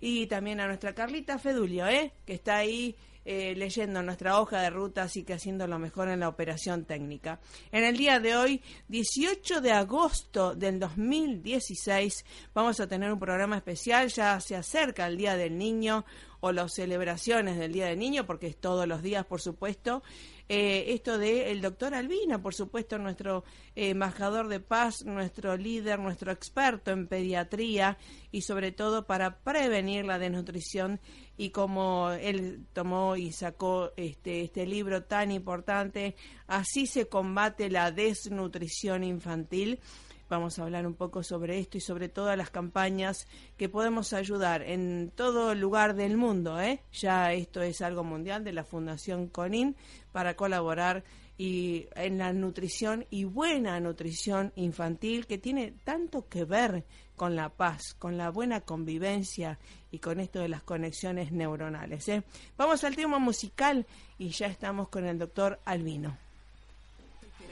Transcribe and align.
Y 0.00 0.26
también 0.26 0.60
a 0.60 0.66
nuestra 0.66 0.94
Carlita 0.94 1.38
Fedulio, 1.38 1.86
¿eh? 1.86 2.12
que 2.24 2.34
está 2.34 2.56
ahí 2.56 2.96
eh, 3.28 3.54
leyendo 3.56 4.02
nuestra 4.02 4.40
hoja 4.40 4.60
de 4.60 4.70
ruta, 4.70 5.02
así 5.02 5.24
que 5.24 5.32
haciendo 5.32 5.66
lo 5.66 5.80
mejor 5.80 6.08
en 6.08 6.20
la 6.20 6.28
operación 6.28 6.84
técnica. 6.84 7.40
En 7.72 7.82
el 7.82 7.96
día 7.96 8.20
de 8.20 8.36
hoy, 8.36 8.62
18 8.86 9.60
de 9.60 9.72
agosto 9.72 10.54
del 10.54 10.78
2016, 10.78 12.24
vamos 12.54 12.78
a 12.78 12.86
tener 12.86 13.12
un 13.12 13.18
programa 13.18 13.56
especial, 13.56 14.10
ya 14.10 14.38
se 14.38 14.54
acerca 14.54 15.08
el 15.08 15.16
Día 15.16 15.36
del 15.36 15.58
Niño 15.58 16.04
o 16.38 16.52
las 16.52 16.74
celebraciones 16.74 17.58
del 17.58 17.72
Día 17.72 17.86
del 17.86 17.98
Niño, 17.98 18.26
porque 18.26 18.46
es 18.46 18.56
todos 18.58 18.86
los 18.86 19.02
días, 19.02 19.26
por 19.26 19.40
supuesto. 19.40 20.04
Eh, 20.48 20.94
esto 20.94 21.18
de 21.18 21.50
el 21.50 21.60
doctor 21.60 21.94
Albina, 21.94 22.40
por 22.40 22.54
supuesto, 22.54 22.98
nuestro 22.98 23.42
eh, 23.74 23.90
embajador 23.90 24.46
de 24.46 24.60
paz, 24.60 25.04
nuestro 25.04 25.56
líder, 25.56 25.98
nuestro 25.98 26.30
experto 26.30 26.92
en 26.92 27.08
pediatría 27.08 27.98
y 28.30 28.42
sobre 28.42 28.70
todo 28.70 29.06
para 29.06 29.38
prevenir 29.38 30.04
la 30.04 30.20
desnutrición 30.20 31.00
y 31.36 31.50
como 31.50 32.10
él 32.12 32.64
tomó 32.72 33.16
y 33.16 33.32
sacó 33.32 33.90
este, 33.96 34.42
este 34.42 34.66
libro 34.66 35.02
tan 35.02 35.32
importante, 35.32 36.14
así 36.46 36.86
se 36.86 37.08
combate 37.08 37.68
la 37.68 37.90
desnutrición 37.90 39.02
infantil. 39.02 39.80
Vamos 40.28 40.58
a 40.58 40.64
hablar 40.64 40.86
un 40.86 40.94
poco 40.94 41.22
sobre 41.22 41.58
esto 41.58 41.78
y 41.78 41.80
sobre 41.80 42.08
todas 42.08 42.36
las 42.36 42.50
campañas 42.50 43.28
que 43.56 43.68
podemos 43.68 44.12
ayudar 44.12 44.62
en 44.62 45.12
todo 45.14 45.54
lugar 45.54 45.94
del 45.94 46.16
mundo. 46.16 46.60
¿eh? 46.60 46.82
Ya 46.92 47.32
esto 47.32 47.62
es 47.62 47.80
algo 47.80 48.02
mundial 48.02 48.42
de 48.42 48.52
la 48.52 48.64
Fundación 48.64 49.28
CONIN 49.28 49.76
para 50.10 50.34
colaborar 50.34 51.04
y 51.38 51.86
en 51.94 52.18
la 52.18 52.32
nutrición 52.32 53.06
y 53.10 53.24
buena 53.24 53.78
nutrición 53.78 54.52
infantil 54.56 55.26
que 55.26 55.38
tiene 55.38 55.74
tanto 55.84 56.28
que 56.28 56.44
ver 56.44 56.84
con 57.14 57.36
la 57.36 57.50
paz, 57.50 57.94
con 57.94 58.16
la 58.16 58.30
buena 58.30 58.62
convivencia 58.62 59.58
y 59.90 59.98
con 60.00 60.18
esto 60.18 60.40
de 60.40 60.48
las 60.48 60.62
conexiones 60.62 61.30
neuronales. 61.30 62.08
¿eh? 62.08 62.24
Vamos 62.56 62.82
al 62.84 62.96
tema 62.96 63.18
musical 63.18 63.86
y 64.18 64.30
ya 64.30 64.46
estamos 64.46 64.88
con 64.88 65.06
el 65.06 65.18
doctor 65.18 65.60
Albino. 65.64 66.25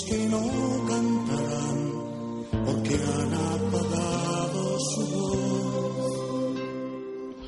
que 0.00 0.16
no 0.26 0.40
cantarán, 0.88 1.78
porque 2.64 2.94
han 2.94 3.34
apagado 3.34 4.78
su 4.80 5.06
voz. 5.06 6.12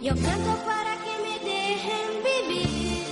Yo 0.02 0.12
canto 0.14 0.52
para 0.66 0.92
que 1.04 1.12
me 1.24 1.34
dejen 1.50 2.06
vivir. 2.28 3.06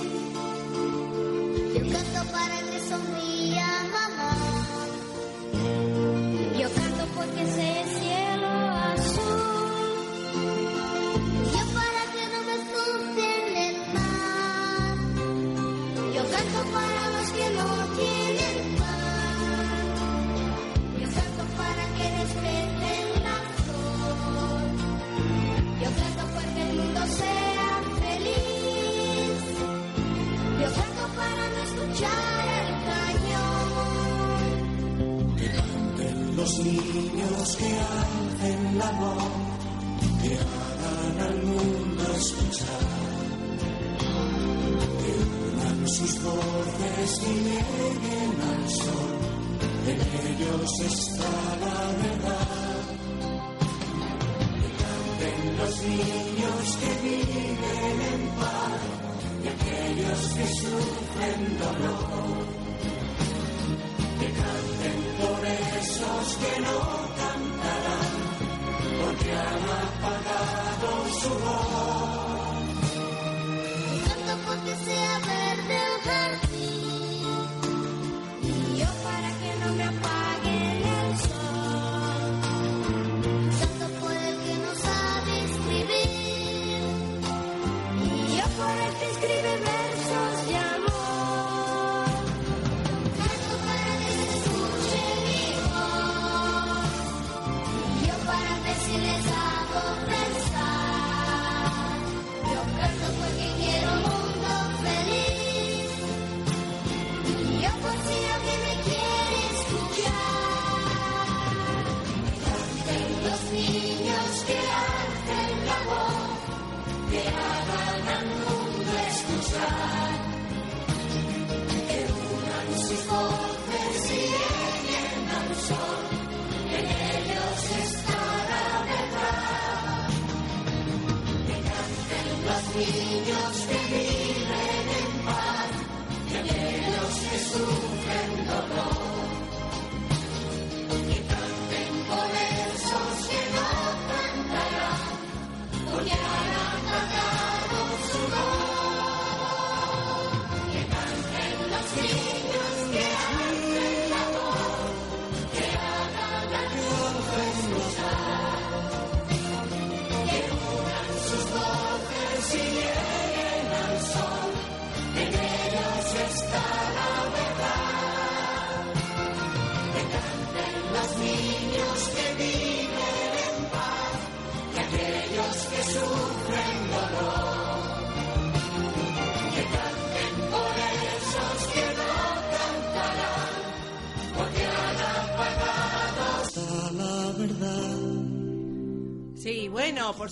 Yo 1.73 1.81
canto 1.91 2.21
para 2.31 2.57
que 2.69 2.77
sonría 2.87 3.67
mamá. 3.91 4.33
Yo 6.59 6.67
canto 6.75 7.03
porque 7.15 7.41
ese 7.41 7.69
cielo 7.97 8.49
azul. 8.93 9.89
Yo 11.55 11.63
para 11.77 12.01
que 12.13 12.23
no 12.33 12.39
me 12.47 12.53
asusten 12.61 13.43
el 13.67 13.77
mar. 13.95 14.95
Yo 16.13 16.21
canto 16.29 16.59
para 16.71 16.82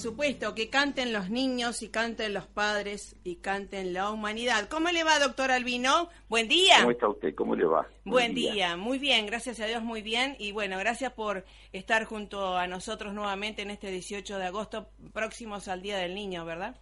supuesto, 0.01 0.55
que 0.55 0.69
canten 0.69 1.13
los 1.13 1.29
niños 1.29 1.83
y 1.83 1.89
canten 1.89 2.33
los 2.33 2.47
padres 2.47 3.15
y 3.23 3.35
canten 3.35 3.93
la 3.93 4.09
humanidad. 4.09 4.67
¿Cómo 4.67 4.89
le 4.89 5.03
va, 5.03 5.19
doctor 5.19 5.51
Albino? 5.51 6.09
Buen 6.27 6.47
día. 6.47 6.77
¿Cómo 6.79 6.91
está 6.91 7.07
usted? 7.07 7.35
¿Cómo 7.35 7.55
le 7.55 7.65
va? 7.65 7.87
Buen 8.03 8.33
día. 8.33 8.75
muy 8.77 8.97
bien, 8.97 9.27
gracias 9.27 9.59
a 9.59 9.67
Dios, 9.67 9.83
muy 9.83 10.01
bien. 10.01 10.35
Y 10.39 10.51
bueno, 10.51 10.77
gracias 10.79 11.13
por 11.13 11.45
estar 11.71 12.05
junto 12.05 12.57
a 12.57 12.65
nosotros 12.67 13.13
nuevamente 13.13 13.61
en 13.61 13.69
este 13.69 13.91
18 13.91 14.39
de 14.39 14.45
agosto, 14.45 14.87
próximos 15.13 15.67
al 15.67 15.81
Día 15.81 15.97
del 15.97 16.15
Niño, 16.15 16.45
¿verdad? 16.45 16.75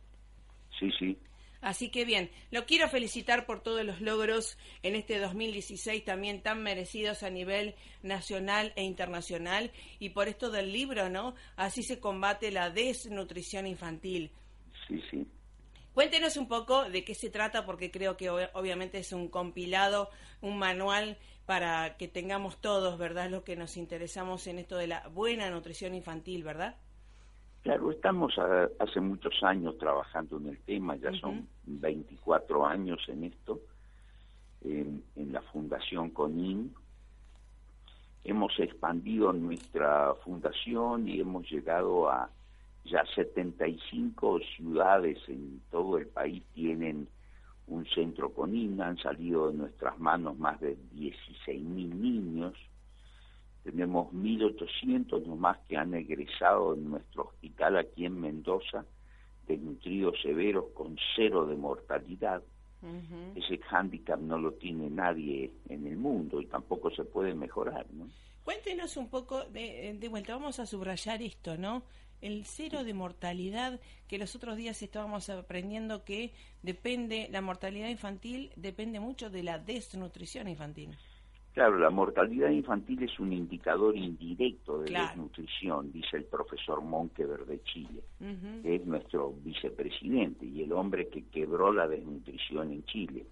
Sí, 0.79 0.89
sí. 0.97 1.17
Así 1.61 1.89
que 1.89 2.05
bien, 2.05 2.31
lo 2.51 2.65
quiero 2.65 2.87
felicitar 2.87 3.45
por 3.45 3.61
todos 3.61 3.83
los 3.83 3.99
logros 4.01 4.57
en 4.81 4.95
este 4.95 5.19
2016 5.19 6.05
también 6.05 6.41
tan 6.41 6.63
merecidos 6.63 7.21
a 7.23 7.29
nivel 7.29 7.75
nacional 8.01 8.71
e 8.75 8.83
internacional 8.83 9.71
y 9.99 10.09
por 10.09 10.27
esto 10.29 10.51
del 10.51 10.71
libro, 10.71 11.09
¿no? 11.09 11.35
Así 11.57 11.83
se 11.83 11.99
combate 11.99 12.51
la 12.51 12.69
desnutrición 12.69 13.67
infantil. 13.67 14.31
Sí, 14.87 15.01
sí. 15.11 15.27
Cuéntenos 15.93 16.37
un 16.37 16.47
poco 16.47 16.89
de 16.89 17.03
qué 17.03 17.13
se 17.13 17.29
trata, 17.29 17.65
porque 17.65 17.91
creo 17.91 18.15
que 18.15 18.31
ob- 18.31 18.49
obviamente 18.53 18.99
es 18.99 19.11
un 19.11 19.27
compilado, 19.27 20.09
un 20.39 20.57
manual 20.57 21.17
para 21.45 21.97
que 21.97 22.07
tengamos 22.07 22.61
todos, 22.61 22.97
¿verdad? 22.97 23.29
Lo 23.29 23.43
que 23.43 23.57
nos 23.57 23.75
interesamos 23.75 24.47
en 24.47 24.59
esto 24.59 24.77
de 24.77 24.87
la 24.87 25.07
buena 25.09 25.49
nutrición 25.49 25.93
infantil, 25.95 26.43
¿verdad? 26.43 26.77
Claro, 27.63 27.91
estamos 27.91 28.37
a- 28.37 28.69
hace 28.79 28.99
muchos 29.01 29.43
años 29.43 29.77
trabajando 29.77 30.37
en 30.37 30.47
el 30.47 30.57
tema, 30.59 30.95
ya 30.95 31.11
son 31.19 31.47
24 31.65 32.65
años 32.65 32.99
en 33.09 33.25
esto, 33.25 33.59
en, 34.61 35.03
en 35.15 35.31
la 35.33 35.41
Fundación 35.41 36.09
CONIN. 36.11 36.73
Hemos 38.23 38.57
expandido 38.59 39.33
nuestra 39.33 40.13
fundación 40.23 41.07
y 41.07 41.19
hemos 41.19 41.49
llegado 41.49 42.09
a 42.09 42.29
ya 42.85 43.03
75 43.13 44.39
ciudades 44.55 45.17
en 45.27 45.61
todo 45.69 45.97
el 45.97 46.07
país 46.07 46.43
tienen 46.53 47.07
un 47.67 47.85
centro 47.87 48.31
CONIN, 48.33 48.81
han 48.81 48.97
salido 48.97 49.51
de 49.51 49.57
nuestras 49.57 49.99
manos 49.99 50.37
más 50.39 50.59
de 50.59 50.75
16 50.93 51.61
mil 51.63 52.01
niños. 52.01 52.53
Tenemos 53.69 54.11
1.800 54.13 55.27
nomás 55.27 55.59
que 55.67 55.77
han 55.77 55.93
egresado 55.93 56.73
en 56.73 56.89
nuestro 56.89 57.25
hospital 57.25 57.77
aquí 57.77 58.03
en 58.03 58.19
Mendoza, 58.19 58.83
desnutridos 59.47 60.19
severos 60.23 60.71
con 60.73 60.97
cero 61.15 61.45
de 61.45 61.55
mortalidad. 61.55 62.41
Ese 63.35 63.59
hándicap 63.59 64.19
no 64.21 64.39
lo 64.39 64.53
tiene 64.53 64.89
nadie 64.89 65.51
en 65.67 65.85
el 65.85 65.97
mundo 65.97 66.41
y 66.41 66.47
tampoco 66.47 66.89
se 66.89 67.03
puede 67.03 67.35
mejorar, 67.35 67.85
¿no? 67.91 68.07
Cuéntenos 68.43 68.97
un 68.97 69.07
poco, 69.07 69.43
de, 69.43 69.95
de 69.99 70.09
vuelta, 70.09 70.33
vamos 70.33 70.59
a 70.59 70.65
subrayar 70.65 71.21
esto, 71.21 71.55
¿no? 71.55 71.83
El 72.21 72.45
cero 72.45 72.83
de 72.83 72.95
mortalidad, 72.95 73.79
que 74.07 74.17
los 74.17 74.35
otros 74.35 74.57
días 74.57 74.81
estábamos 74.81 75.29
aprendiendo 75.29 76.03
que 76.05 76.33
depende, 76.63 77.27
la 77.29 77.41
mortalidad 77.41 77.89
infantil 77.89 78.51
depende 78.55 78.99
mucho 78.99 79.29
de 79.29 79.43
la 79.43 79.59
desnutrición 79.59 80.47
infantil. 80.47 80.97
Claro, 81.59 81.77
la 81.77 81.89
mortalidad 81.89 82.51
infantil 82.51 83.03
es 83.03 83.19
un 83.19 83.33
indicador 83.33 83.93
indirecto 83.97 84.79
de 84.79 84.87
Claro. 84.87 85.09
desnutrición, 85.09 85.91
dice 85.91 86.15
el 86.15 86.23
profesor 86.23 86.81
Monkever 86.81 87.45
de 87.45 87.61
Chile, 87.63 88.01
que 88.63 88.75
es 88.75 88.85
nuestro 88.85 89.33
vicepresidente 89.43 90.45
y 90.45 90.61
el 90.63 90.71
hombre 90.71 91.09
que 91.09 91.25
quebró 91.25 91.73
la 91.73 91.85
desnutrición 91.85 92.71
en 92.71 92.85
Chile. 92.85 93.25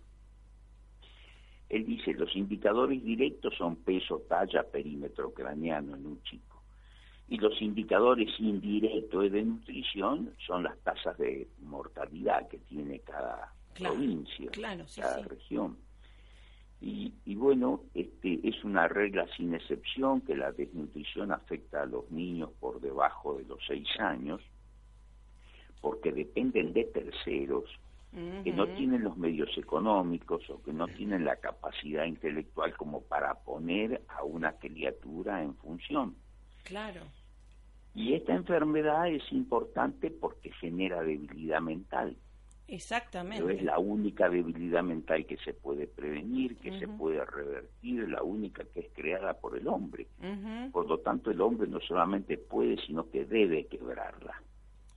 Él 1.69 1.86
dice, 1.86 2.13
los 2.15 2.36
indicadores 2.36 3.01
directos 3.01 3.53
son 3.57 3.77
peso, 3.77 4.22
talla, 4.27 4.63
perímetro 4.63 5.31
craneano 5.31 5.96
en 5.96 6.05
un 6.05 6.22
chico. 6.24 6.62
Y 7.29 7.38
los 7.38 7.62
indicadores 7.62 8.38
indirectos 8.39 9.31
de 9.31 9.41
nutrición 9.41 10.34
son 10.46 10.63
las 10.63 10.77
tasas 10.79 11.17
de 11.17 11.48
mortalidad 11.62 12.46
que 12.50 12.57
tiene 12.57 13.00
cada 13.00 13.53
Claro, 13.74 13.96
provincia, 13.96 14.51
claro, 14.51 14.86
sí, 14.86 15.00
cada 15.00 15.19
sí. 15.24 15.29
región. 15.29 15.87
Y, 16.79 17.13
y 17.25 17.36
bueno, 17.36 17.81
este 17.93 18.39
es 18.48 18.63
una 18.63 18.88
regla 18.88 19.25
sin 19.36 19.53
excepción 19.53 20.22
que 20.22 20.36
la 20.36 20.51
desnutrición 20.51 21.31
afecta 21.31 21.81
a 21.81 21.86
los 21.86 22.10
niños 22.12 22.51
por 22.60 22.79
debajo 22.79 23.36
de 23.38 23.46
los 23.46 23.60
seis 23.67 23.88
años, 24.00 24.41
porque 25.81 26.12
dependen 26.12 26.74
de 26.74 26.86
terceros 26.86 27.65
que 28.43 28.51
no 28.51 28.67
tienen 28.69 29.03
los 29.03 29.17
medios 29.17 29.55
económicos 29.57 30.50
o 30.50 30.62
que 30.63 30.74
no 30.74 30.88
tienen 30.88 31.25
la 31.25 31.36
capacidad 31.36 32.05
intelectual 32.05 32.75
como 32.75 33.01
para 33.01 33.36
poner 33.36 34.01
a 34.07 34.24
una 34.24 34.53
criatura 34.53 35.43
en 35.43 35.55
función. 35.57 36.15
Claro, 36.63 37.01
Y 37.93 38.13
esta 38.13 38.34
enfermedad 38.34 39.07
es 39.10 39.24
importante 39.31 40.10
porque 40.10 40.51
genera 40.53 41.01
debilidad 41.01 41.62
mental. 41.62 42.15
Pero 42.67 42.77
exactamente. 42.77 43.53
es 43.53 43.63
la 43.63 43.79
única 43.79 44.29
debilidad 44.29 44.83
mental 44.83 45.25
que 45.25 45.38
se 45.38 45.53
puede 45.53 45.88
prevenir, 45.88 46.57
que 46.57 46.71
se 46.79 46.88
puede 46.88 47.24
revertir, 47.25 48.09
la 48.09 48.24
única 48.24 48.63
que 48.65 48.81
es 48.81 48.89
creada 48.93 49.33
por 49.39 49.57
el 49.57 49.67
hombre. 49.67 50.07
Por 50.71 50.88
lo 50.88 51.00
tanto, 51.00 51.31
el 51.31 51.41
hombre 51.41 51.67
no 51.67 51.79
solamente 51.81 52.38
puede, 52.38 52.77
sino 52.86 53.09
que 53.09 53.25
debe 53.25 53.67
quebrarla. 53.67 54.43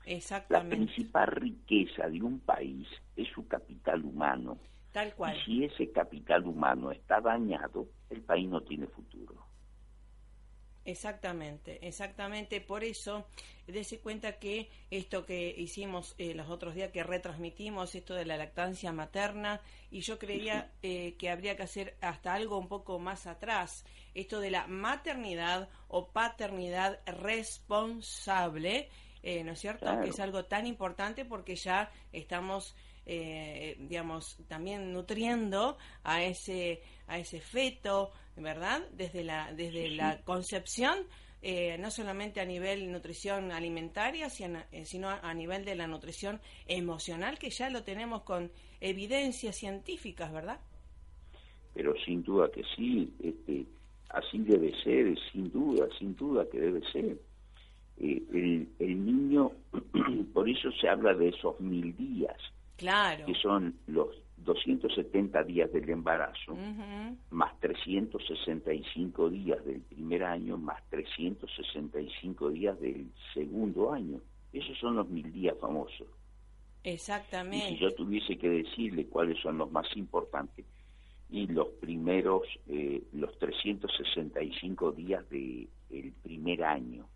La 0.06 0.14
Exactamente, 0.16 0.76
principal 0.76 1.28
riqueza 1.28 2.08
de 2.08 2.22
un 2.22 2.40
país 2.40 2.88
es 3.16 3.28
su 3.28 3.46
capital 3.46 4.04
humano. 4.04 4.58
tal 4.92 5.14
cual. 5.14 5.36
Y 5.36 5.44
si 5.44 5.64
ese 5.64 5.90
capital 5.92 6.46
humano 6.46 6.90
está 6.90 7.20
dañado, 7.20 7.88
el 8.10 8.22
país 8.22 8.48
no 8.48 8.62
tiene 8.62 8.86
futuro. 8.88 9.49
Exactamente, 10.90 11.78
exactamente. 11.86 12.60
Por 12.60 12.82
eso, 12.82 13.28
dése 13.66 14.00
cuenta 14.00 14.40
que 14.40 14.68
esto 14.90 15.24
que 15.24 15.54
hicimos 15.56 16.16
eh, 16.18 16.34
los 16.34 16.50
otros 16.50 16.74
días, 16.74 16.90
que 16.90 17.04
retransmitimos, 17.04 17.94
esto 17.94 18.14
de 18.14 18.24
la 18.24 18.36
lactancia 18.36 18.90
materna, 18.90 19.60
y 19.92 20.00
yo 20.00 20.18
creía 20.18 20.72
eh, 20.82 21.14
que 21.16 21.30
habría 21.30 21.56
que 21.56 21.62
hacer 21.62 21.96
hasta 22.00 22.34
algo 22.34 22.58
un 22.58 22.66
poco 22.66 22.98
más 22.98 23.28
atrás, 23.28 23.84
esto 24.14 24.40
de 24.40 24.50
la 24.50 24.66
maternidad 24.66 25.68
o 25.86 26.08
paternidad 26.08 26.98
responsable, 27.06 28.88
eh, 29.22 29.44
¿no 29.44 29.52
es 29.52 29.60
cierto? 29.60 29.86
Claro. 29.86 30.02
Que 30.02 30.10
es 30.10 30.20
algo 30.20 30.44
tan 30.44 30.66
importante 30.66 31.24
porque 31.24 31.56
ya 31.56 31.90
estamos 32.12 32.74
eh, 33.06 33.76
digamos, 33.80 34.36
también 34.46 34.92
nutriendo 34.92 35.78
a 36.04 36.22
ese, 36.22 36.82
a 37.08 37.18
ese 37.18 37.40
feto, 37.40 38.12
¿verdad? 38.36 38.82
Desde 38.92 39.24
la, 39.24 39.52
desde 39.52 39.90
la 39.90 40.20
concepción, 40.22 40.98
eh, 41.42 41.76
no 41.78 41.90
solamente 41.90 42.40
a 42.40 42.44
nivel 42.44 42.92
nutrición 42.92 43.50
alimentaria, 43.50 44.28
sino, 44.30 44.60
eh, 44.70 44.84
a 45.22 45.34
nivel 45.34 45.64
de 45.64 45.74
la 45.74 45.86
nutrición 45.86 46.40
emocional, 46.66 47.38
que 47.38 47.50
ya 47.50 47.70
lo 47.70 47.82
tenemos 47.82 48.22
con 48.22 48.52
evidencias 48.80 49.56
científicas, 49.56 50.32
¿verdad? 50.32 50.60
Pero 51.74 51.94
sin 52.04 52.22
duda 52.22 52.50
que 52.52 52.62
sí, 52.76 53.12
este, 53.24 53.64
así 54.10 54.38
debe 54.38 54.72
ser, 54.82 55.18
sin 55.32 55.50
duda, 55.50 55.88
sin 55.98 56.14
duda 56.14 56.46
que 56.50 56.60
debe 56.60 56.80
ser. 56.92 57.18
Eh, 58.00 58.22
el, 58.32 58.68
el 58.78 59.04
niño, 59.04 59.52
por 60.32 60.48
eso 60.48 60.70
se 60.80 60.88
habla 60.88 61.14
de 61.14 61.28
esos 61.28 61.60
mil 61.60 61.94
días, 61.96 62.36
Claro. 62.76 63.26
que 63.26 63.34
son 63.34 63.74
los 63.88 64.08
270 64.38 65.42
días 65.44 65.70
del 65.70 65.88
embarazo, 65.90 66.52
Ujú. 66.52 67.16
más 67.30 67.60
365 67.60 69.28
días 69.28 69.62
del 69.66 69.82
primer 69.82 70.24
año, 70.24 70.56
más 70.56 70.82
365 70.88 72.50
días 72.50 72.80
del 72.80 73.10
segundo 73.34 73.92
año. 73.92 74.20
Esos 74.52 74.78
son 74.78 74.96
los 74.96 75.08
mil 75.08 75.30
días 75.30 75.56
famosos. 75.60 76.08
Y 76.82 76.88
si 76.88 76.94
Exactamente. 76.94 77.76
yo 77.78 77.94
tuviese 77.94 78.38
que 78.38 78.48
decirle 78.48 79.06
cuáles 79.08 79.38
son 79.42 79.58
los 79.58 79.70
más 79.70 79.86
importantes, 79.96 80.64
y 81.28 81.46
los 81.46 81.68
primeros, 81.80 82.42
eh, 82.66 83.02
los 83.12 83.38
365 83.38 84.92
días 84.92 85.28
del 85.28 85.68
primer 86.22 86.64
año. 86.64 87.06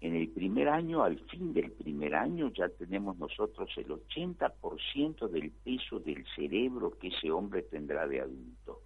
En 0.00 0.16
el 0.16 0.28
primer 0.28 0.68
año, 0.68 1.02
al 1.02 1.18
fin 1.28 1.52
del 1.52 1.72
primer 1.72 2.14
año, 2.14 2.50
ya 2.52 2.68
tenemos 2.70 3.18
nosotros 3.18 3.68
el 3.76 3.88
80% 3.88 5.28
del 5.28 5.50
peso 5.50 5.98
del 6.00 6.24
cerebro 6.34 6.96
que 6.98 7.08
ese 7.08 7.30
hombre 7.30 7.62
tendrá 7.62 8.06
de 8.08 8.20
adulto. 8.20 8.80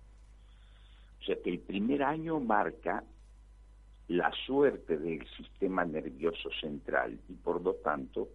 O 1.21 1.25
sea 1.25 1.37
que 1.41 1.51
el 1.51 1.61
primer 1.61 2.03
año 2.03 2.41
marca 2.41 3.05
la 4.09 4.31
suerte 4.45 4.99
del 4.99 5.27
sistema 5.37 5.85
nervioso 5.85 6.51
central 6.61 7.19
y 7.29 7.35
por 7.35 7.63
lo 7.63 7.75
tanto 7.75 8.29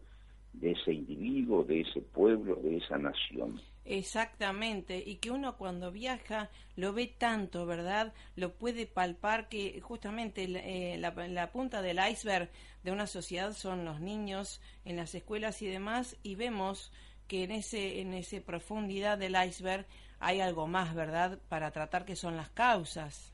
de 0.53 0.71
ese 0.71 0.93
individuo, 0.93 1.63
de 1.63 1.81
ese 1.81 2.01
pueblo, 2.01 2.55
de 2.55 2.77
esa 2.77 2.97
nación. 2.97 3.61
Exactamente, 3.85 5.01
y 5.03 5.15
que 5.15 5.31
uno 5.31 5.57
cuando 5.57 5.91
viaja 5.91 6.49
lo 6.75 6.93
ve 6.93 7.07
tanto, 7.07 7.65
¿verdad? 7.65 8.13
Lo 8.35 8.53
puede 8.53 8.85
palpar 8.85 9.49
que 9.49 9.81
justamente 9.81 10.47
la, 10.47 10.59
eh, 10.59 11.47
punta 11.51 11.81
del 11.81 11.99
iceberg 12.11 12.51
de 12.83 12.91
una 12.91 13.07
sociedad 13.07 13.53
son 13.53 13.85
los 13.85 13.99
niños 13.99 14.61
en 14.85 14.95
las 14.95 15.15
escuelas 15.15 15.61
y 15.63 15.67
demás, 15.67 16.17
y 16.21 16.35
vemos 16.35 16.91
que 17.27 17.43
en 17.43 17.51
ese 17.51 18.01
en 18.01 18.13
esa 18.13 18.39
profundidad 18.41 19.17
del 19.17 19.35
iceberg 19.43 19.87
hay 20.19 20.41
algo 20.41 20.67
más, 20.67 20.93
¿verdad? 20.93 21.39
Para 21.49 21.71
tratar 21.71 22.05
que 22.05 22.15
son 22.15 22.37
las 22.37 22.49
causas. 22.49 23.33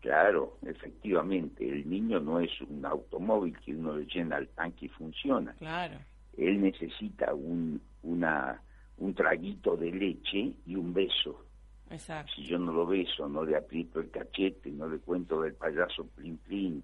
Claro, 0.00 0.58
efectivamente, 0.64 1.68
el 1.68 1.88
niño 1.88 2.20
no 2.20 2.38
es 2.40 2.50
un 2.62 2.84
automóvil 2.84 3.58
que 3.58 3.74
uno 3.74 3.96
le 3.96 4.06
llena 4.06 4.36
al 4.36 4.48
tanque 4.48 4.86
y 4.86 4.88
funciona. 4.88 5.52
Claro, 5.54 5.98
Él 6.36 6.60
necesita 6.60 7.34
un, 7.34 7.80
una, 8.04 8.62
un 8.98 9.14
traguito 9.14 9.76
de 9.76 9.90
leche 9.90 10.52
y 10.66 10.76
un 10.76 10.94
beso. 10.94 11.44
exacto. 11.90 12.32
Si 12.36 12.44
yo 12.46 12.58
no 12.58 12.72
lo 12.72 12.86
beso, 12.86 13.28
no 13.28 13.44
le 13.44 13.56
aprieto 13.56 13.98
el 14.00 14.10
cachete, 14.10 14.70
no 14.70 14.88
le 14.88 14.98
cuento 14.98 15.42
del 15.42 15.54
payaso 15.54 16.06
plin 16.14 16.36
plin, 16.38 16.82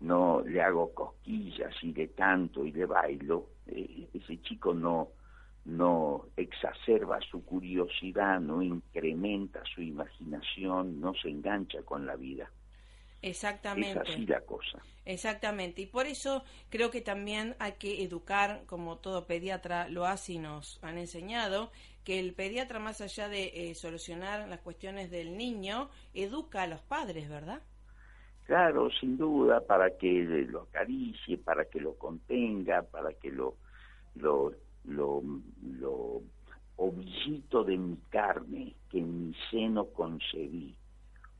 no 0.00 0.40
le 0.46 0.62
hago 0.62 0.92
cosquillas 0.94 1.74
y 1.82 1.92
le 1.92 2.08
canto 2.12 2.64
y 2.64 2.72
le 2.72 2.86
bailo, 2.86 3.48
eh, 3.66 4.08
ese 4.14 4.40
chico 4.42 4.72
no, 4.72 5.08
no 5.64 6.26
exacerba 6.36 7.18
su 7.30 7.44
curiosidad, 7.44 8.40
no 8.40 8.62
incrementa 8.62 9.62
su 9.74 9.82
imaginación, 9.82 11.00
no 11.00 11.14
se 11.14 11.28
engancha 11.30 11.82
con 11.82 12.06
la 12.06 12.16
vida. 12.16 12.50
Exactamente. 13.22 14.00
Es 14.02 14.10
así 14.10 14.26
la 14.26 14.40
cosa. 14.42 14.82
Exactamente, 15.06 15.82
y 15.82 15.86
por 15.86 16.06
eso 16.06 16.44
creo 16.70 16.90
que 16.90 17.02
también 17.02 17.56
hay 17.58 17.72
que 17.72 18.02
educar, 18.02 18.64
como 18.66 18.98
todo 18.98 19.26
pediatra 19.26 19.88
lo 19.88 20.06
hace 20.06 20.34
y 20.34 20.38
nos 20.38 20.78
han 20.82 20.96
enseñado, 20.96 21.70
que 22.04 22.18
el 22.18 22.34
pediatra, 22.34 22.78
más 22.78 23.00
allá 23.00 23.28
de 23.28 23.70
eh, 23.70 23.74
solucionar 23.74 24.48
las 24.48 24.60
cuestiones 24.60 25.10
del 25.10 25.36
niño, 25.36 25.90
educa 26.14 26.62
a 26.62 26.66
los 26.66 26.80
padres, 26.82 27.28
¿verdad? 27.28 27.62
Claro, 28.46 28.90
sin 28.90 29.16
duda, 29.16 29.60
para 29.60 29.96
que 29.96 30.22
lo 30.48 30.62
acaricie, 30.62 31.38
para 31.38 31.64
que 31.64 31.80
lo 31.80 31.94
contenga, 31.96 32.82
para 32.82 33.12
que 33.14 33.30
lo, 33.30 33.56
lo, 34.16 34.52
lo, 34.84 35.22
lo 35.78 36.22
ovillito 36.76 37.64
de 37.64 37.76
mi 37.78 37.96
carne, 38.10 38.74
que 38.90 38.98
en 38.98 39.28
mi 39.28 39.34
seno 39.50 39.86
concebí, 39.86 40.74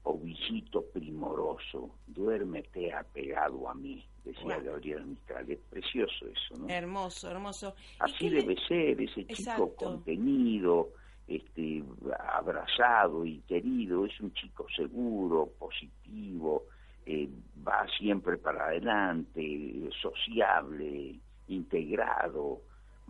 ovillito 0.04 0.82
primoroso, 0.92 1.90
duérmete 2.06 2.92
apegado 2.92 3.68
a 3.68 3.74
mí, 3.74 4.04
decía 4.24 4.56
Wow. 4.58 4.64
Gabriel 4.64 5.06
Mistral. 5.06 5.50
Es 5.50 5.58
precioso 5.70 6.26
eso, 6.26 6.56
¿no? 6.58 6.68
Hermoso, 6.68 7.30
hermoso. 7.30 7.74
¿Y 7.78 7.96
Así 8.00 8.28
le- 8.28 8.42
debe 8.42 8.56
ser, 8.68 9.00
ese 9.00 9.26
chico 9.26 9.74
contenido, 9.74 10.90
este, 11.26 11.82
abrazado 12.28 13.24
y 13.24 13.38
querido, 13.40 14.04
es 14.04 14.20
un 14.20 14.32
chico 14.34 14.66
seguro, 14.76 15.50
positivo, 15.58 16.64
eh, 17.06 17.28
va 17.66 17.86
siempre 17.98 18.36
para 18.38 18.66
adelante, 18.66 19.88
sociable, 20.02 21.18
integrado, 21.48 22.60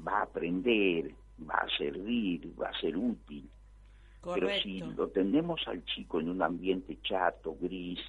va 0.06 0.18
a 0.20 0.22
aprender, 0.22 1.14
va 1.48 1.54
a 1.56 1.68
servir, 1.76 2.52
va 2.60 2.68
a 2.68 2.80
ser 2.80 2.96
útil. 2.96 3.48
Pero 4.22 4.48
si 4.62 4.80
Correcto. 4.80 5.02
lo 5.02 5.08
tenemos 5.08 5.60
al 5.68 5.84
chico 5.84 6.20
en 6.20 6.30
un 6.30 6.42
ambiente 6.42 6.98
chato, 7.02 7.56
gris, 7.60 8.00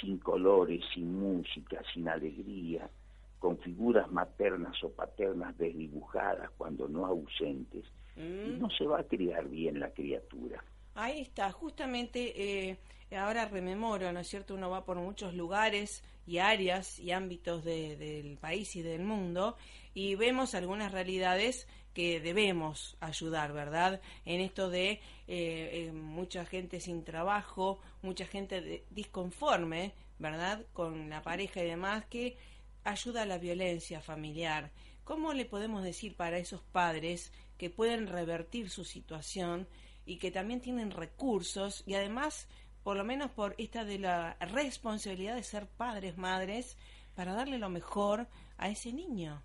sin 0.00 0.18
colores, 0.18 0.84
sin 0.92 1.18
música, 1.18 1.80
sin 1.94 2.08
alegría, 2.08 2.90
con 3.38 3.56
figuras 3.58 4.10
maternas 4.10 4.82
o 4.84 4.90
paternas 4.90 5.56
desdibujadas 5.58 6.50
cuando 6.56 6.88
no 6.88 7.06
ausentes, 7.06 7.84
Mm. 8.16 8.58
no 8.60 8.70
se 8.70 8.86
va 8.86 9.00
a 9.00 9.04
criar 9.04 9.46
bien 9.46 9.78
la 9.78 9.90
criatura. 9.90 10.64
Ahí 10.94 11.20
está, 11.20 11.52
justamente 11.52 12.70
eh, 12.70 12.78
ahora 13.14 13.44
rememoro, 13.46 14.10
¿no 14.10 14.20
es 14.20 14.28
cierto? 14.28 14.54
Uno 14.54 14.70
va 14.70 14.84
por 14.86 14.96
muchos 14.96 15.34
lugares 15.34 16.02
y 16.26 16.38
áreas 16.38 16.98
y 16.98 17.12
ámbitos 17.12 17.64
de- 17.64 17.96
del 17.96 18.36
país 18.38 18.74
y 18.76 18.82
del 18.82 19.02
mundo 19.02 19.56
y 19.94 20.14
vemos 20.16 20.54
algunas 20.54 20.92
realidades 20.92 21.66
que 21.94 22.20
debemos 22.20 22.96
ayudar, 23.00 23.52
¿verdad? 23.54 24.02
En 24.26 24.40
esto 24.40 24.68
de 24.68 24.90
eh, 24.90 25.00
eh, 25.28 25.92
mucha 25.92 26.44
gente 26.44 26.78
sin 26.80 27.04
trabajo, 27.04 27.80
mucha 28.02 28.26
gente 28.26 28.84
disconforme, 28.90 29.92
¿verdad? 30.18 30.64
Con 30.74 31.08
la 31.08 31.22
pareja 31.22 31.62
y 31.62 31.66
demás, 31.68 32.04
que 32.06 32.36
ayuda 32.84 33.22
a 33.22 33.26
la 33.26 33.38
violencia 33.38 34.00
familiar. 34.00 34.70
¿Cómo 35.04 35.32
le 35.32 35.44
podemos 35.46 35.82
decir 35.82 36.14
para 36.16 36.38
esos 36.38 36.60
padres 36.62 37.32
que 37.58 37.70
pueden 37.70 38.06
revertir 38.08 38.68
su 38.70 38.84
situación 38.84 39.66
y 40.04 40.18
que 40.18 40.30
también 40.30 40.60
tienen 40.60 40.90
recursos 40.90 41.82
y 41.86 41.94
además, 41.94 42.46
por 42.86 42.96
lo 42.96 43.02
menos 43.02 43.32
por 43.32 43.56
esta 43.58 43.84
de 43.84 43.98
la 43.98 44.36
responsabilidad 44.38 45.34
de 45.34 45.42
ser 45.42 45.66
padres, 45.66 46.16
madres, 46.16 46.78
para 47.16 47.34
darle 47.34 47.58
lo 47.58 47.68
mejor 47.68 48.28
a 48.58 48.68
ese 48.68 48.92
niño? 48.92 49.42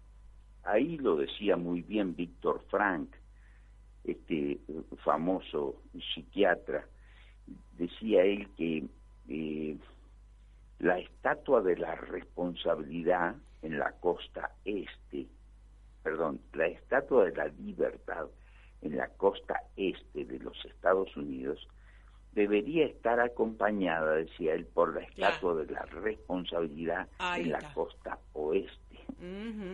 Ahí 0.64 0.96
lo 0.98 1.16
decía 1.16 1.58
muy 1.58 1.82
bien 1.82 2.16
Víctor 2.16 2.64
Frank, 2.70 3.10
este 4.04 4.60
famoso 5.04 5.82
psiquiatra, 6.14 6.86
decía 7.80 8.22
él 8.26 8.48
que 8.56 8.86
eh, 9.28 9.76
la 10.78 11.00
estatua 11.00 11.64
de 11.64 11.78
la 11.78 11.96
responsabilidad 11.96 13.38
en 13.64 13.80
la 13.80 13.92
costa 13.94 14.52
este, 14.66 15.26
perdón, 16.04 16.42
la 16.54 16.68
estatua 16.68 17.26
de 17.26 17.36
la 17.36 17.48
libertad 17.48 18.28
en 18.84 18.98
la 18.98 19.08
costa 19.08 19.64
este 19.76 20.26
de 20.26 20.38
los 20.38 20.64
Estados 20.64 21.18
Unidos 21.18 21.68
debería 22.34 22.86
estar 22.86 23.20
acompañada, 23.20 24.16
decía 24.16 24.54
él, 24.54 24.66
por 24.66 24.96
la 24.96 25.06
Claro. 25.08 25.34
estatua 25.34 25.56
de 25.64 25.72
la 25.74 25.82
responsabilidad 26.02 27.08
Ahí 27.20 27.44
en 27.44 27.52
la 27.52 27.58
está. 27.60 27.74
costa 27.74 28.20
oeste 28.34 28.80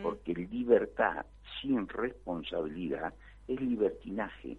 porque 0.03 0.33
libertad 0.33 1.25
sin 1.61 1.87
responsabilidad 1.87 3.13
es 3.47 3.61
libertinaje. 3.61 4.57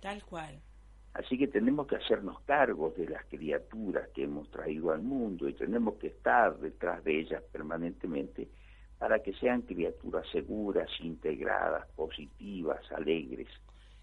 Tal 0.00 0.22
cual. 0.24 0.58
Así 1.14 1.36
que 1.36 1.48
tenemos 1.48 1.86
que 1.88 1.96
hacernos 1.96 2.40
cargos 2.42 2.96
de 2.96 3.08
las 3.08 3.24
criaturas 3.26 4.08
que 4.14 4.24
hemos 4.24 4.48
traído 4.50 4.92
al 4.92 5.02
mundo 5.02 5.48
y 5.48 5.54
tenemos 5.54 5.94
que 5.96 6.06
estar 6.08 6.56
detrás 6.58 7.02
de 7.04 7.20
ellas 7.20 7.42
permanentemente 7.52 8.48
para 8.98 9.18
que 9.22 9.32
sean 9.34 9.62
criaturas 9.62 10.26
seguras, 10.30 10.88
integradas, 11.00 11.86
positivas, 11.96 12.80
alegres. 12.92 13.48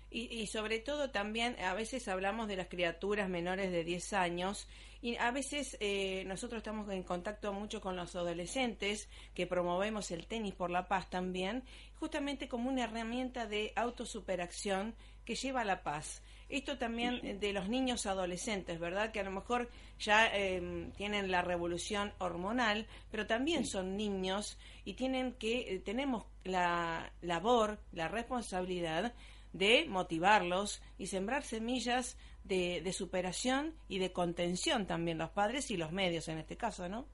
Y, 0.10 0.34
y 0.34 0.48
sobre 0.48 0.80
todo 0.80 1.12
también 1.12 1.60
a 1.60 1.74
veces 1.74 2.08
hablamos 2.08 2.48
de 2.48 2.56
las 2.56 2.68
criaturas 2.68 3.30
menores 3.30 3.72
de 3.72 3.84
10 3.84 4.14
años 4.14 4.68
y 5.02 5.16
a 5.18 5.32
veces 5.32 5.78
eh, 5.80 6.24
nosotros 6.26 6.60
estamos 6.60 6.90
en 6.90 7.04
contacto 7.04 7.54
mucho 7.54 7.82
con 7.82 7.96
los 7.96 8.16
adolescentes 8.16 9.08
que 9.34 9.46
promovemos 9.46 10.10
el 10.12 10.26
tenis 10.26 10.56
por 10.56 10.72
la 10.72 10.88
paz 10.88 11.10
también, 11.10 11.64
justamente 12.00 12.48
como 12.48 12.70
una 12.70 12.86
herramienta 12.86 13.46
de 13.46 13.74
autosuperación 13.76 14.96
que 15.24 15.36
lleva 15.36 15.62
a 15.62 15.66
la 15.66 15.84
paz. 15.84 16.24
Esto 16.50 16.78
también 16.78 17.40
de 17.42 17.52
los 17.52 17.68
niños 17.68 18.06
adolescentes, 18.06 18.80
¿verdad? 18.80 19.12
Que 19.12 19.20
a 19.20 19.24
lo 19.24 19.32
mejor 19.32 19.70
ya 20.00 20.28
eh, 20.34 20.90
tienen 20.96 21.30
la 21.30 21.42
revolución 21.42 22.14
hormonal, 22.20 22.88
pero 23.12 23.28
también 23.28 23.66
son 23.66 23.98
niños 23.98 24.58
y 24.86 24.94
tienen 24.94 25.34
que, 25.34 25.76
eh, 25.76 25.80
tenemos 25.80 26.24
la 26.46 27.12
labor, 27.22 27.80
la 27.92 28.08
responsabilidad 28.08 29.14
de 29.58 29.86
motivarlos 29.88 30.82
y 30.98 31.08
sembrar 31.08 31.44
semillas 31.44 32.18
de, 32.44 32.82
de 32.82 32.94
superación 32.94 33.74
y 33.88 34.00
de 34.00 34.12
contención 34.12 34.88
también 34.88 35.18
los 35.18 35.30
padres 35.30 35.72
y 35.72 35.78
los 35.78 35.92
medios 35.92 36.28
en 36.28 36.38
este 36.38 36.58
caso, 36.58 36.88
¿no? 36.88 37.08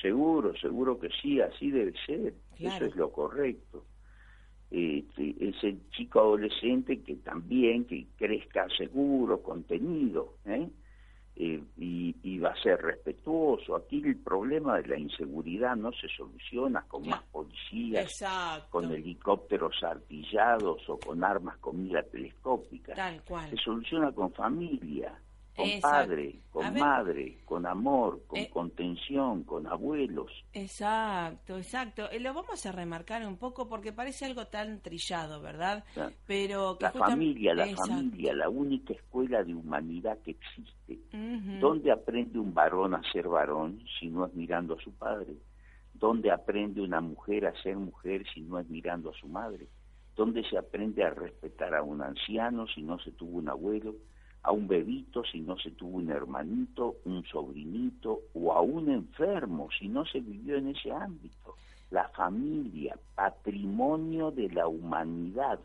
Seguro, 0.00 0.54
seguro 0.58 0.98
que 0.98 1.08
sí, 1.22 1.40
así 1.40 1.70
debe 1.70 1.94
ser. 2.04 2.34
Claro. 2.56 2.76
Eso 2.76 2.86
es 2.86 2.96
lo 2.96 3.10
correcto. 3.10 3.84
Este, 4.70 5.34
ese 5.40 5.76
chico 5.90 6.20
adolescente 6.20 7.00
que 7.00 7.16
también 7.16 7.84
que 7.84 8.06
crezca 8.16 8.66
seguro, 8.76 9.42
contenido, 9.42 10.34
¿eh? 10.44 10.68
Eh, 11.38 11.62
y, 11.76 12.16
y 12.22 12.38
va 12.38 12.52
a 12.52 12.62
ser 12.62 12.80
respetuoso. 12.80 13.76
Aquí 13.76 14.02
el 14.02 14.16
problema 14.16 14.78
de 14.78 14.88
la 14.88 14.98
inseguridad 14.98 15.76
no 15.76 15.92
se 15.92 16.08
soluciona 16.08 16.80
con 16.88 17.06
más 17.06 17.22
policías, 17.24 18.04
Exacto. 18.04 18.68
con 18.70 18.90
helicópteros 18.90 19.82
artillados 19.82 20.88
o 20.88 20.98
con 20.98 21.22
armas 21.22 21.58
con 21.58 21.82
mira 21.82 22.02
telescópica. 22.04 22.94
Tal 22.94 23.22
cual. 23.22 23.50
Se 23.50 23.56
soluciona 23.58 24.12
con 24.12 24.32
familia, 24.32 25.12
con 25.56 25.66
Exacto. 25.66 26.14
con 26.50 26.74
ver. 26.74 26.82
madre, 26.82 27.38
con 27.46 27.66
amor, 27.66 28.22
con 28.26 28.38
Eh. 28.38 28.50
contención, 28.52 29.42
con 29.44 29.66
abuelos. 29.66 30.30
Exacto, 30.52 31.56
exacto. 31.56 32.10
Eh, 32.10 32.20
lo 32.20 32.34
vamos 32.34 32.64
a 32.66 32.72
remarcar 32.72 33.26
un 33.26 33.36
poco 33.38 33.66
porque 33.68 33.92
parece 33.92 34.26
algo 34.26 34.46
tan 34.46 34.80
trillado, 34.80 35.40
¿verdad? 35.40 35.84
Claro. 35.94 36.12
Pero 36.26 36.76
que 36.78 36.84
La 36.84 36.92
familia, 36.92 37.54
la 37.54 37.66
Exacto. 37.66 37.92
familia, 37.92 38.34
la 38.34 38.48
única 38.50 38.92
escuela 38.92 39.42
de 39.42 39.54
humanidad 39.54 40.18
que 40.22 40.32
existe. 40.32 40.98
Ujú. 41.14 41.58
¿Dónde 41.60 41.90
aprende 41.90 42.38
un 42.38 42.52
varón 42.52 42.94
a 42.94 43.02
ser 43.12 43.26
varón 43.28 43.82
si 43.98 44.08
no 44.08 44.26
es 44.26 44.34
mirando 44.34 44.74
a 44.74 44.80
su 44.82 44.92
padre? 44.92 45.34
¿Dónde 45.94 46.30
aprende 46.30 46.82
una 46.82 47.00
mujer 47.00 47.46
a 47.46 47.62
ser 47.62 47.76
mujer 47.76 48.26
si 48.34 48.42
no 48.42 48.58
es 48.58 48.68
mirando 48.68 49.10
a 49.10 49.14
su 49.14 49.26
madre? 49.28 49.66
¿Dónde 50.14 50.44
se 50.48 50.58
aprende 50.58 51.02
a 51.04 51.10
respetar 51.10 51.74
a 51.74 51.82
un 51.82 52.02
anciano 52.02 52.66
si 52.68 52.82
no 52.82 52.98
se 52.98 53.12
tuvo 53.12 53.38
un 53.38 53.48
abuelo? 53.48 53.94
¿A 54.46 54.52
un 54.52 54.68
bebito 54.68 55.24
si 55.24 55.40
no 55.40 55.58
se 55.58 55.72
tuvo 55.72 55.96
un 55.96 56.08
hermanito, 56.08 56.98
un 57.04 57.24
sobrinito? 57.24 58.20
¿O 58.32 58.52
a 58.52 58.60
un 58.60 58.88
enfermo 58.88 59.68
si 59.76 59.88
no 59.88 60.06
se 60.06 60.20
vivió 60.20 60.56
en 60.56 60.68
ese 60.68 60.92
ámbito? 60.92 61.56
La 61.90 62.08
familia, 62.10 62.96
patrimonio 63.16 64.30
de 64.30 64.48
la 64.50 64.68
humanidad. 64.68 65.58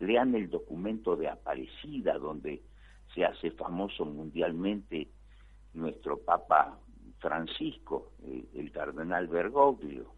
Lean 0.00 0.34
el 0.34 0.50
documento 0.50 1.16
de 1.16 1.26
Aparecida, 1.28 2.18
donde 2.18 2.60
se 3.14 3.24
hace 3.24 3.50
famoso 3.52 4.04
mundialmente 4.04 5.08
nuestro 5.72 6.18
Papa 6.18 6.78
Francisco, 7.20 8.12
eh, 8.24 8.44
el 8.56 8.70
cardenal 8.72 9.26
Bergoglio. 9.28 10.17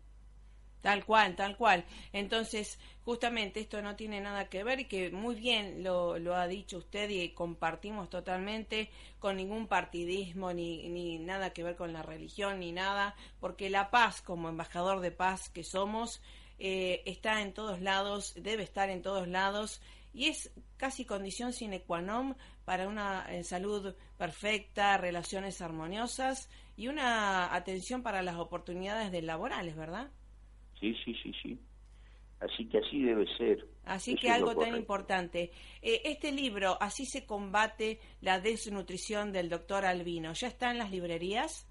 Tal 0.81 1.05
cual, 1.05 1.37
tal 1.37 1.57
cual. 1.57 1.85
Entonces, 2.12 2.79
justamente 3.05 3.61
esto 3.61 3.83
no 3.83 3.97
tiene 3.97 4.21
nada 4.21 4.49
que 4.49 4.64
ver 4.64 4.81
y 4.81 4.85
que 4.87 5.11
muy 5.11 5.35
bien 5.35 5.85
lo, 5.85 6.19
lo 6.19 6.35
ha 6.35 6.47
dicho 6.47 6.79
usted 6.79 7.11
y 7.11 7.29
compartimos 7.31 8.09
totalmente 8.09 8.88
con 9.19 9.37
ningún 9.37 9.66
partidismo 9.66 10.53
ni, 10.55 11.19
nada 11.19 11.51
que 11.51 11.62
ver 11.62 11.77
con 11.77 11.93
la 11.93 12.03
religión 12.03 12.61
ni 12.61 12.73
nada, 12.73 13.14
porque 13.40 13.69
la 13.69 13.90
paz, 13.90 14.23
como 14.23 14.49
embajador 14.49 15.01
de 15.01 15.11
paz 15.11 15.51
que 15.51 15.64
somos, 15.64 16.23
eh, 16.59 17.03
está 17.05 17.43
en 17.43 17.53
todos 17.53 17.81
lados, 17.81 18.35
debe 18.37 18.62
estar 18.62 18.88
en 18.90 19.03
todos 19.03 19.29
lados 19.29 19.83
y 20.12 20.29
es 20.29 20.51
casi 20.77 21.05
condición 21.05 21.53
sine 21.53 21.83
qua 21.83 22.01
non 22.01 22.37
para 22.64 22.88
una 22.88 23.27
eh, 23.31 23.45
salud 23.45 23.95
perfecta, 24.16 24.97
relaciones 24.97 25.61
armoniosas 25.61 26.49
y 26.77 26.88
una 26.88 27.55
atención 27.55 28.03
para 28.03 28.23
las 28.23 28.37
oportunidades 28.37 29.12
de 29.12 29.23
laborales, 29.23 29.77
¿verdad? 29.77 30.11
Sí, 30.81 30.97
sí, 31.05 31.14
sí, 31.23 31.33
sí. 31.43 31.59
Así 32.40 32.66
que 32.69 32.79
así 32.79 33.03
debe 33.03 33.27
ser. 33.37 33.66
Así 33.85 34.12
Eso 34.12 34.23
que 34.23 34.31
algo 34.31 34.57
tan 34.57 34.75
importante. 34.75 35.53
Eh, 35.83 36.01
este 36.05 36.33
libro, 36.33 36.79
Así 36.81 37.05
se 37.05 37.27
combate 37.27 38.01
la 38.23 38.40
desnutrición 38.40 39.31
del 39.31 39.51
doctor 39.51 39.85
Albino, 39.85 40.33
¿ya 40.33 40.49
está 40.49 40.71
en 40.71 40.79
las 40.79 40.90
librerías? 40.90 41.66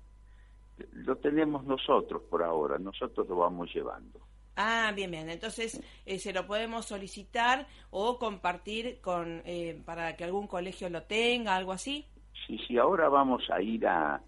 Lo 0.93 1.17
tenemos 1.17 1.65
nosotros 1.65 2.21
por 2.29 2.43
ahora, 2.43 2.77
nosotros 2.77 3.27
lo 3.27 3.37
vamos 3.37 3.73
llevando. 3.73 4.19
Ah, 4.55 4.91
bien, 4.95 5.09
bien. 5.09 5.29
Entonces 5.29 5.81
eh, 6.05 6.19
se 6.19 6.33
lo 6.33 6.45
podemos 6.45 6.85
solicitar 6.85 7.65
o 7.89 8.19
compartir 8.19 8.99
con 9.01 9.41
eh, 9.45 9.81
para 9.85 10.15
que 10.15 10.23
algún 10.23 10.47
colegio 10.47 10.89
lo 10.89 11.03
tenga, 11.03 11.55
algo 11.55 11.71
así. 11.71 12.05
Sí, 12.45 12.59
sí, 12.67 12.77
ahora 12.77 13.09
vamos 13.09 13.43
a 13.49 13.61
ir 13.61 13.87
a, 13.87 14.21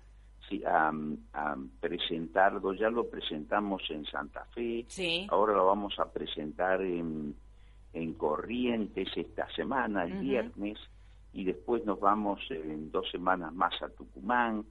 a, 0.66 0.92
a 1.34 1.56
presentarlo, 1.80 2.74
ya 2.74 2.90
lo 2.90 3.10
presentamos 3.10 3.82
en 3.90 4.06
Santa 4.06 4.46
Fe, 4.54 4.86
Sí. 4.88 5.28
ahora 5.30 5.54
lo 5.54 5.68
vamos 5.68 5.98
a 6.00 6.12
presentar 6.12 6.82
en, 6.82 7.36
en 7.94 8.14
Corrientes 8.14 9.10
esta 9.16 9.48
semana, 9.56 10.04
el 10.06 10.20
viernes, 10.20 10.78
y 11.34 11.44
después 11.46 11.86
nos 11.86 12.00
vamos 12.00 12.40
en 12.50 12.92
dos 12.92 13.10
semanas 13.12 13.54
más 13.54 13.82
a 13.82 13.90
Tucumán, 13.90 14.66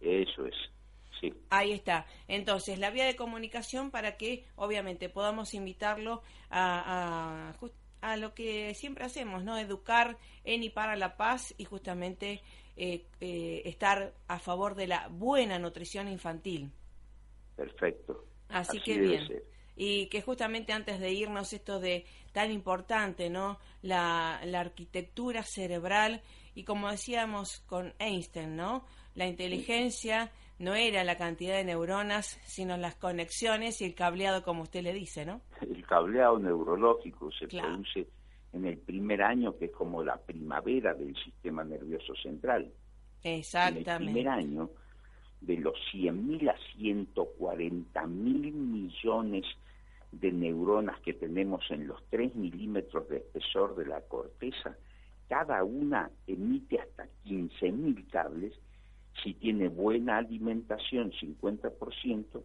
Eso 0.00 0.46
es, 0.46 0.54
sí. 1.20 1.32
Ahí 1.48 1.72
está. 1.72 2.04
Entonces, 2.28 2.78
la 2.78 2.90
vía 2.90 3.06
de 3.06 3.16
comunicación 3.16 3.90
para 3.90 4.16
que, 4.18 4.44
obviamente, 4.56 5.08
podamos 5.08 5.54
invitarlo 5.54 6.22
a, 6.50 7.48
a, 7.50 7.54
a 8.06 8.16
lo 8.16 8.34
que 8.34 8.72
siempre 8.74 9.04
hacemos, 9.04 9.42
¿no? 9.42 9.58
Educar 9.58 10.16
en 10.44 10.62
y 10.62 10.70
para 10.70 10.94
la 10.94 11.16
paz 11.16 11.52
y 11.58 11.64
justamente 11.64 12.40
eh, 12.76 13.04
eh, 13.20 13.62
estar 13.64 14.14
a 14.28 14.38
favor 14.38 14.76
de 14.76 14.86
la 14.86 15.08
buena 15.08 15.58
nutrición 15.58 16.06
infantil. 16.06 16.70
Perfecto. 17.56 18.24
Así, 18.48 18.78
Así 18.78 18.80
que 18.80 18.98
bien. 19.00 19.26
ser. 19.26 19.44
Y 19.74 20.06
que 20.06 20.22
justamente 20.22 20.72
antes 20.72 21.00
de 21.00 21.12
irnos 21.12 21.52
esto 21.52 21.80
de 21.80 22.06
tan 22.32 22.52
importante, 22.52 23.28
¿no? 23.28 23.58
La, 23.82 24.40
la 24.44 24.60
arquitectura 24.60 25.42
cerebral 25.42 26.22
y 26.54 26.62
como 26.62 26.88
decíamos 26.90 27.58
con 27.66 27.92
Einstein, 27.98 28.54
¿no? 28.54 28.86
La 29.16 29.26
inteligencia 29.26 30.30
no 30.58 30.74
era 30.74 31.04
la 31.04 31.16
cantidad 31.16 31.56
de 31.56 31.64
neuronas, 31.64 32.38
sino 32.44 32.76
las 32.76 32.94
conexiones 32.96 33.80
y 33.80 33.84
el 33.84 33.94
cableado, 33.94 34.42
como 34.42 34.62
usted 34.62 34.82
le 34.82 34.92
dice, 34.92 35.26
¿no? 35.26 35.40
El 35.60 35.84
cableado 35.86 36.38
neurológico 36.38 37.30
se 37.32 37.46
Claro. 37.46 37.68
produce 37.68 38.06
en 38.52 38.64
el 38.64 38.78
primer 38.78 39.22
año, 39.22 39.56
que 39.58 39.66
es 39.66 39.72
como 39.72 40.02
la 40.02 40.16
primavera 40.16 40.94
del 40.94 41.14
sistema 41.16 41.62
nervioso 41.64 42.14
central. 42.22 42.72
En 43.22 43.32
el 43.34 43.38
Exactamente. 43.40 43.96
primer 43.96 44.28
año, 44.28 44.70
de 45.42 45.56
los 45.58 45.74
100.000 45.92 46.48
a 46.48 46.56
140.000 46.78 48.52
millones 48.52 49.44
de 50.12 50.32
neuronas 50.32 50.98
que 51.00 51.12
tenemos 51.12 51.62
en 51.70 51.86
los 51.86 52.02
3 52.08 52.34
milímetros 52.34 53.08
de 53.08 53.18
espesor 53.18 53.76
de 53.76 53.86
la 53.86 54.00
corteza, 54.02 54.76
cada 55.28 55.62
una 55.64 56.10
emite 56.26 56.80
hasta 56.80 57.06
15.000 57.24 58.08
cables 58.08 58.54
si 59.22 59.34
tiene 59.34 59.68
buena 59.68 60.18
alimentación 60.18 61.12
50% 61.12 62.42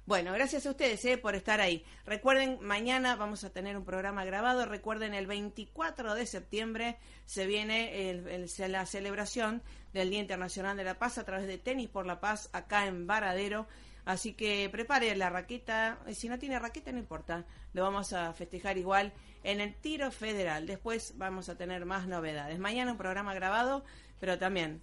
Bueno, 0.04 0.32
gracias 0.32 0.66
a 0.66 0.70
ustedes 0.70 1.04
eh, 1.04 1.16
por 1.16 1.36
estar 1.36 1.60
ahí. 1.60 1.84
Recuerden, 2.06 2.58
mañana 2.60 3.14
vamos 3.14 3.44
a 3.44 3.50
tener 3.50 3.76
un 3.76 3.84
programa 3.84 4.24
grabado. 4.24 4.66
Recuerden, 4.66 5.14
el 5.14 5.28
24 5.28 6.14
de 6.16 6.26
septiembre 6.26 6.96
se 7.24 7.46
viene 7.46 8.10
el- 8.10 8.48
la 8.72 8.84
celebración 8.84 9.62
del 9.92 10.10
Día 10.10 10.18
Internacional 10.18 10.76
de 10.76 10.84
la 10.84 10.98
Paz 10.98 11.18
a 11.18 11.24
través 11.24 11.46
de 11.46 11.58
Tenis 11.58 11.88
por 11.88 12.04
la 12.04 12.18
Paz 12.20 12.50
acá 12.52 12.86
en 12.86 13.06
Varadero. 13.06 13.68
Así 14.04 14.32
que 14.34 14.68
prepare 14.72 15.14
la 15.14 15.30
raqueta. 15.30 16.00
Si 16.12 16.28
no 16.28 16.36
tiene 16.36 16.58
raqueta, 16.58 16.90
no 16.90 16.98
importa. 16.98 17.44
Lo 17.72 17.84
vamos 17.84 18.12
a 18.12 18.32
festejar 18.32 18.76
igual 18.78 19.12
en 19.44 19.60
el 19.60 19.72
tiro 19.76 20.10
federal. 20.10 20.66
Después 20.66 21.16
vamos 21.16 21.48
a 21.48 21.56
tener 21.56 21.84
más 21.84 22.08
novedades. 22.08 22.58
Mañana 22.58 22.90
un 22.90 22.98
programa 22.98 23.34
grabado, 23.34 23.84
pero 24.18 24.36
también 24.36 24.82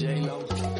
J-Lo? 0.00 0.79